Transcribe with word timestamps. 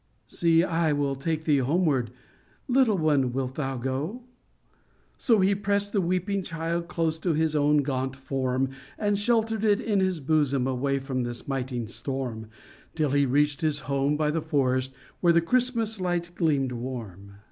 "See, 0.25 0.63
I 0.63 0.93
will 0.93 1.13
take 1.15 1.43
thee 1.45 1.59
homeward! 1.59 2.09
Little 2.67 2.97
one, 2.97 3.31
wilt 3.33 3.53
thou 3.53 3.77
go?" 3.77 4.23
So 5.19 5.41
he 5.41 5.53
pressed 5.53 5.93
the 5.93 6.01
weeping 6.01 6.41
baby 6.41 6.81
close 6.87 7.19
to 7.19 7.33
his 7.35 7.55
own 7.55 7.83
gaunt 7.83 8.15
form, 8.15 8.69
And 8.97 9.15
sheltered 9.15 9.63
it 9.63 9.79
in 9.79 9.99
his 9.99 10.19
bosom, 10.19 10.65
away 10.65 10.97
from 10.97 11.21
the 11.21 11.35
smiting 11.35 11.87
storm, 11.87 12.47
Till 12.95 13.11
he 13.11 13.27
reached 13.27 13.61
his 13.61 13.81
home 13.81 14.17
by 14.17 14.31
the 14.31 14.41
forest, 14.41 14.91
where 15.19 15.33
the 15.33 15.39
Christmas 15.39 15.99
lights 16.01 16.29
gleamed 16.29 16.71
warm. 16.71 17.33